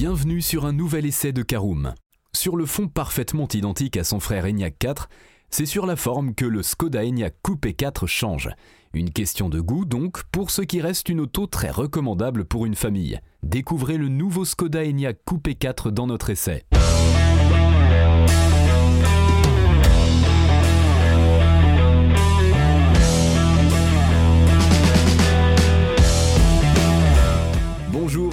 [0.00, 1.92] Bienvenue sur un nouvel essai de Karoom.
[2.32, 5.08] Sur le fond parfaitement identique à son frère Enyaq 4,
[5.50, 8.48] c'est sur la forme que le Skoda Enyaq Coupé 4 change.
[8.92, 12.76] Une question de goût donc, pour ce qui reste une auto très recommandable pour une
[12.76, 13.18] famille.
[13.42, 16.62] Découvrez le nouveau Skoda Enyaq Coupé 4 dans notre essai.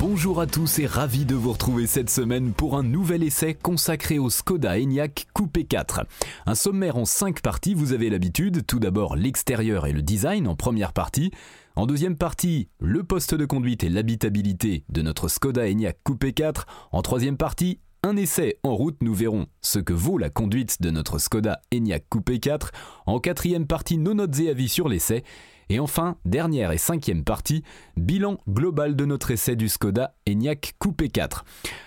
[0.00, 4.18] Bonjour à tous et ravi de vous retrouver cette semaine pour un nouvel essai consacré
[4.18, 6.06] au Skoda Enyaq Coupé 4.
[6.46, 10.56] Un sommaire en 5 parties, vous avez l'habitude, tout d'abord l'extérieur et le design en
[10.56, 11.32] première partie,
[11.76, 16.66] en deuxième partie, le poste de conduite et l'habitabilité de notre Skoda Enyaq Coupé 4,
[16.92, 20.90] en troisième partie, un essai en route, nous verrons ce que vaut la conduite de
[20.90, 22.72] notre Skoda Enyaq Coupé 4.
[23.06, 25.22] En quatrième partie, nos notes et avis sur l'essai.
[25.68, 27.62] Et enfin, dernière et cinquième partie,
[27.96, 31.44] bilan global de notre essai du Skoda Enyaq Coupé 4.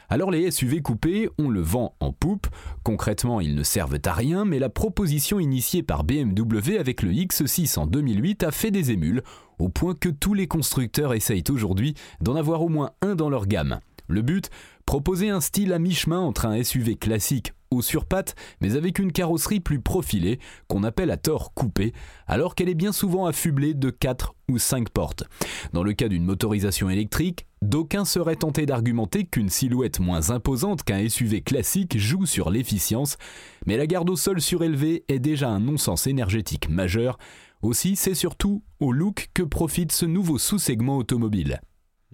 [0.09, 2.48] Alors les SUV coupés, on le vend en poupe,
[2.83, 7.77] concrètement ils ne servent à rien, mais la proposition initiée par BMW avec le X6
[7.77, 9.23] en 2008 a fait des émules,
[9.59, 13.48] au point que tous les constructeurs essayent aujourd'hui d'en avoir au moins un dans leur
[13.48, 13.80] gamme.
[14.14, 14.52] Le but
[14.86, 19.11] Proposer un style à mi-chemin entre un SUV classique haut sur pattes, mais avec une
[19.11, 21.94] carrosserie plus profilée, qu'on appelle à tort coupée,
[22.28, 25.23] alors qu'elle est bien souvent affublée de 4 ou 5 portes.
[25.72, 31.09] Dans le cas d'une motorisation électrique, d'aucuns seraient tentés d'argumenter qu'une silhouette moins imposante qu'un
[31.09, 33.17] SUV classique joue sur l'efficience,
[33.66, 37.17] mais la garde au sol surélevée est déjà un non-sens énergétique majeur.
[37.64, 41.61] Aussi, c'est surtout au look que profite ce nouveau sous-segment automobile.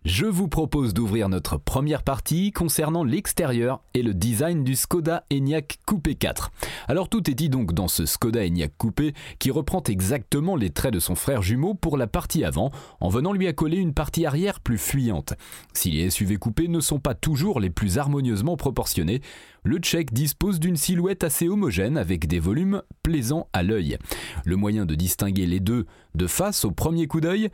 [0.05, 5.79] Je vous propose d'ouvrir notre première partie concernant l'extérieur et le design du Skoda Enyaq
[5.85, 6.51] Coupé 4.
[6.87, 10.93] Alors tout est dit donc dans ce Skoda Enyaq Coupé qui reprend exactement les traits
[10.93, 14.61] de son frère jumeau pour la partie avant en venant lui accoler une partie arrière
[14.61, 15.33] plus fuyante.
[15.73, 19.21] Si les SUV coupés ne sont pas toujours les plus harmonieusement proportionnés,
[19.65, 23.97] le Tchèque dispose d'une silhouette assez homogène avec des volumes plaisants à l'œil.
[24.45, 25.85] Le moyen de distinguer les deux
[26.15, 27.49] de face au premier coup d'œil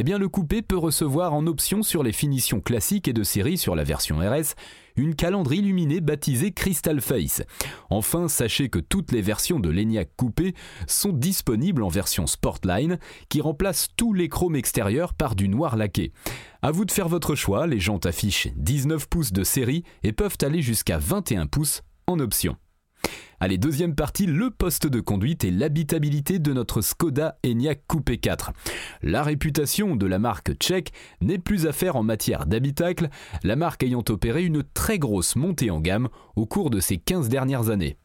[0.00, 3.58] eh bien le coupé peut recevoir en option sur les finitions classiques et de série
[3.58, 4.54] sur la version RS
[4.94, 7.42] une calandre illuminée baptisée Crystal Face.
[7.90, 10.54] Enfin, sachez que toutes les versions de l'ENIAC coupé
[10.86, 16.12] sont disponibles en version Sportline qui remplace tous les chromes extérieurs par du noir laqué.
[16.62, 20.38] À vous de faire votre choix, les jantes affichent 19 pouces de série et peuvent
[20.42, 22.56] aller jusqu'à 21 pouces en option.
[23.40, 28.50] Allez, deuxième partie, le poste de conduite et l'habitabilité de notre Skoda Enyaq Coupé 4.
[29.02, 33.08] La réputation de la marque tchèque n'est plus à faire en matière d'habitacle,
[33.44, 37.28] la marque ayant opéré une très grosse montée en gamme au cours de ces 15
[37.28, 37.96] dernières années.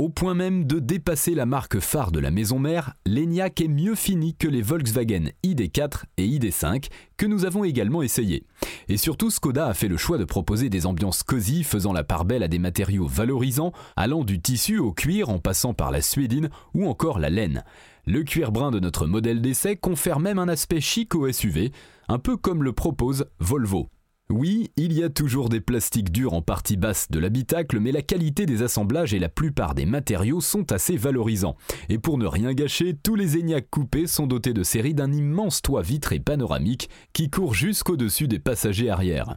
[0.00, 3.94] Au point même de dépasser la marque phare de la maison mère, l'ENIAC est mieux
[3.94, 6.88] fini que les Volkswagen ID4 et ID5
[7.18, 8.46] que nous avons également essayé.
[8.88, 12.24] Et surtout, Skoda a fait le choix de proposer des ambiances cosy faisant la part
[12.24, 16.48] belle à des matériaux valorisants, allant du tissu au cuir en passant par la suédine
[16.72, 17.62] ou encore la laine.
[18.06, 21.72] Le cuir brun de notre modèle d'essai confère même un aspect chic au SUV,
[22.08, 23.90] un peu comme le propose Volvo.
[24.30, 28.00] Oui, il y a toujours des plastiques durs en partie basse de l'habitacle, mais la
[28.00, 31.56] qualité des assemblages et la plupart des matériaux sont assez valorisants.
[31.88, 35.62] Et pour ne rien gâcher, tous les Enyaq coupés sont dotés de séries d'un immense
[35.62, 39.36] toit vitré panoramique qui court jusqu'au-dessus des passagers arrière.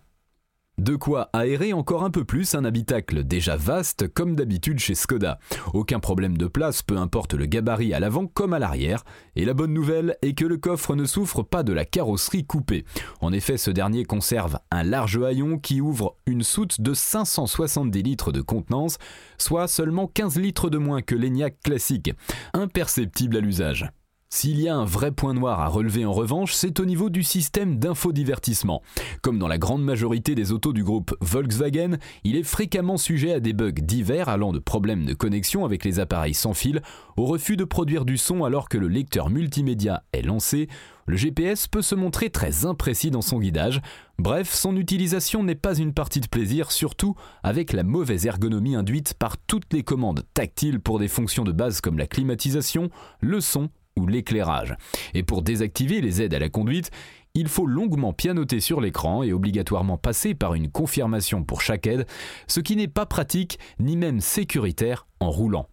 [0.80, 5.38] De quoi aérer encore un peu plus un habitacle déjà vaste comme d'habitude chez Skoda.
[5.74, 9.04] Aucun problème de place, peu importe le gabarit à l'avant comme à l'arrière.
[9.36, 12.86] Et la bonne nouvelle est que le coffre ne souffre pas de la carrosserie coupée.
[13.22, 18.32] En effet, ce dernier conserve un large haillon qui ouvre une soute de 570 litres
[18.32, 18.98] de contenance,
[19.38, 22.12] soit seulement 15 litres de moins que l'ENIAC classique.
[22.54, 23.92] Imperceptible à l'usage.
[24.36, 27.22] S'il y a un vrai point noir à relever en revanche, c'est au niveau du
[27.22, 28.82] système d'infodivertissement.
[29.22, 33.40] Comme dans la grande majorité des autos du groupe Volkswagen, il est fréquemment sujet à
[33.40, 36.82] des bugs divers allant de problèmes de connexion avec les appareils sans fil
[37.16, 40.68] au refus de produire du son alors que le lecteur multimédia est lancé.
[41.06, 43.84] Le GPS peut se montrer très imprécis dans son guidage.
[44.18, 49.14] Bref, son utilisation n'est pas une partie de plaisir, surtout avec la mauvaise ergonomie induite
[49.14, 52.90] par toutes les commandes tactiles pour des fonctions de base comme la climatisation,
[53.20, 54.76] le son ou l'éclairage.
[55.14, 56.92] Et pour désactiver les aides à la conduite,
[57.36, 62.06] il faut longuement pianoter sur l'écran et obligatoirement passer par une confirmation pour chaque aide,
[62.48, 65.68] ce qui n'est pas pratique ni même sécuritaire en roulant.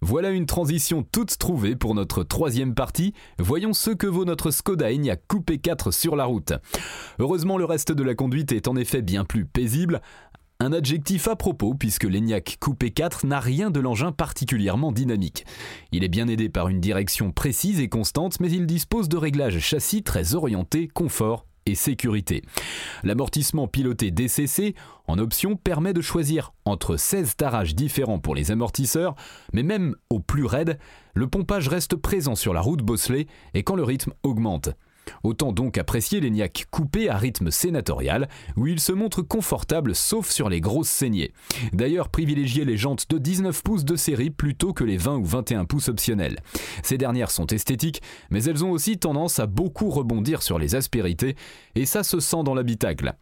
[0.00, 3.14] Voilà une transition toute trouvée pour notre troisième partie.
[3.40, 6.52] Voyons ce que vaut notre Skoda Enyaq Coupé 4 sur la route.
[7.18, 10.00] Heureusement, le reste de la conduite est en effet bien plus paisible.
[10.60, 15.46] Un adjectif à propos puisque l'Enyaq Coupé 4 n'a rien de l'engin particulièrement dynamique.
[15.92, 19.60] Il est bien aidé par une direction précise et constante, mais il dispose de réglages
[19.60, 22.42] châssis très orientés confort et sécurité.
[23.04, 24.74] L'amortissement piloté DCC
[25.06, 29.14] en option permet de choisir entre 16 tarages différents pour les amortisseurs,
[29.52, 30.80] mais même au plus raide,
[31.14, 34.70] le pompage reste présent sur la route bosselée et quand le rythme augmente.
[35.22, 40.48] Autant donc apprécier l'ENIAC coupé à rythme sénatorial, où il se montre confortable sauf sur
[40.48, 41.32] les grosses saignées.
[41.72, 45.64] D'ailleurs, privilégiez les jantes de 19 pouces de série plutôt que les 20 ou 21
[45.64, 46.38] pouces optionnels.
[46.82, 51.36] Ces dernières sont esthétiques, mais elles ont aussi tendance à beaucoup rebondir sur les aspérités,
[51.74, 53.14] et ça se sent dans l'habitacle.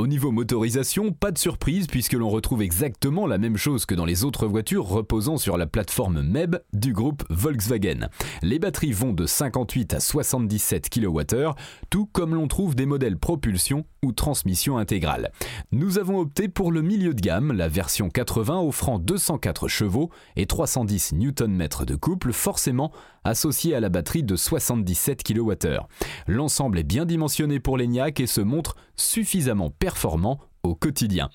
[0.00, 4.06] Au niveau motorisation, pas de surprise puisque l'on retrouve exactement la même chose que dans
[4.06, 8.08] les autres voitures reposant sur la plateforme MEB du groupe Volkswagen.
[8.40, 11.50] Les batteries vont de 58 à 77 kWh,
[11.90, 15.32] tout comme l'on trouve des modèles propulsion ou transmission intégrale.
[15.70, 20.46] Nous avons opté pour le milieu de gamme, la version 80 offrant 204 chevaux et
[20.46, 22.90] 310 Nm de couple, forcément
[23.24, 25.80] associé à la batterie de 77 kWh.
[26.26, 31.30] L'ensemble est bien dimensionné pour l'ENIAC et se montre suffisamment performant au quotidien.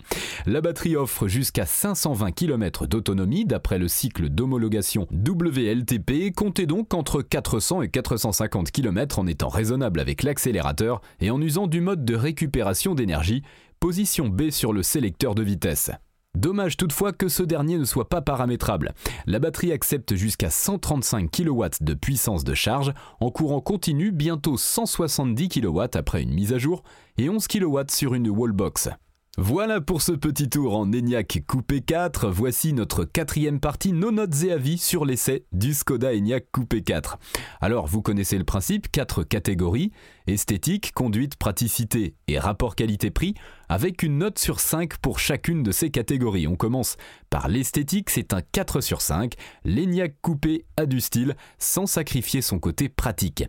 [0.46, 7.22] La batterie offre jusqu'à 520 km d'autonomie d'après le cycle d'homologation WLTP, comptez donc entre
[7.22, 12.16] 400 et 450 km en étant raisonnable avec l'accélérateur et en usant du mode de
[12.16, 13.42] récupération d'énergie,
[13.80, 15.92] position B sur le sélecteur de vitesse.
[16.36, 18.94] Dommage toutefois que ce dernier ne soit pas paramétrable.
[19.26, 25.50] La batterie accepte jusqu'à 135 kW de puissance de charge en courant continu, bientôt 170
[25.50, 26.84] kW après une mise à jour
[27.18, 28.90] et 11 kW sur une wallbox.
[29.38, 32.30] Voilà pour ce petit tour en ENIAC Coupé 4.
[32.30, 37.18] Voici notre quatrième partie, nos notes et avis sur l'essai du Skoda ENIAC Coupé 4.
[37.60, 39.92] Alors, vous connaissez le principe, quatre catégories,
[40.28, 43.36] esthétique, conduite, praticité et rapport qualité-prix,
[43.70, 46.48] avec une note sur 5 pour chacune de ces catégories.
[46.48, 46.98] On commence
[47.30, 49.34] par l'esthétique, c'est un 4 sur 5.
[49.64, 53.44] L'ENIAC Coupé a du style, sans sacrifier son côté pratique.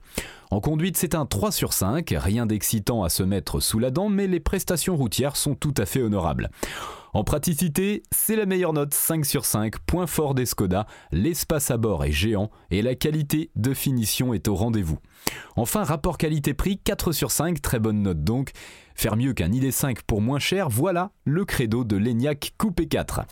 [0.50, 4.08] En conduite, c'est un 3 sur 5, rien d'excitant à se mettre sous la dent,
[4.08, 6.50] mais les prestations routières sont tout à fait honorables.
[7.12, 11.76] En praticité, c'est la meilleure note 5 sur 5, point fort des Skoda, l'espace à
[11.76, 14.98] bord est géant et la qualité de finition est au rendez-vous.
[15.56, 18.50] Enfin, rapport qualité-prix 4 sur 5, très bonne note donc.
[18.94, 23.22] Faire mieux qu'un ID5 pour moins cher, voilà le credo de l'ENIAC Coupé 4.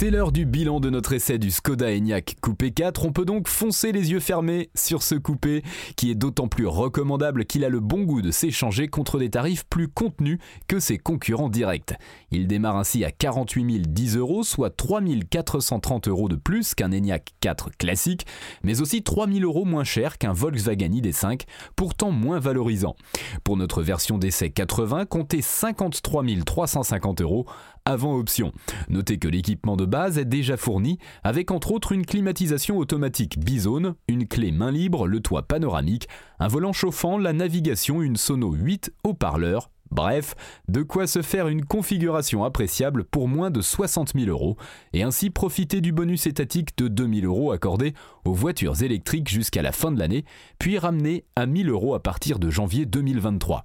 [0.00, 3.04] C'est l'heure du bilan de notre essai du Skoda Enyaq Coupé 4.
[3.04, 5.64] On peut donc foncer les yeux fermés sur ce coupé
[5.96, 9.64] qui est d'autant plus recommandable qu'il a le bon goût de s'échanger contre des tarifs
[9.64, 11.94] plus contenus que ses concurrents directs.
[12.30, 17.34] Il démarre ainsi à 48 010 euros, soit 3 430 euros de plus qu'un Enyaq
[17.40, 18.24] 4 classique,
[18.62, 21.40] mais aussi 3 000 euros moins cher qu'un Volkswagen ID5,
[21.74, 22.94] pourtant moins valorisant.
[23.42, 27.46] Pour notre version d'essai 80, comptez 53 350 euros
[27.88, 28.52] avant option.
[28.90, 33.94] Notez que l'équipement de base est déjà fourni avec entre autres une climatisation automatique bizone,
[34.08, 36.06] une clé main libre, le toit panoramique,
[36.38, 40.34] un volant chauffant, la navigation, une sono 8 haut-parleurs, Bref,
[40.68, 44.58] de quoi se faire une configuration appréciable pour moins de 60 000 euros
[44.92, 47.94] et ainsi profiter du bonus étatique de 2 000 euros accordé
[48.26, 50.26] aux voitures électriques jusqu'à la fin de l'année,
[50.58, 53.64] puis ramené à 1 000 euros à partir de janvier 2023.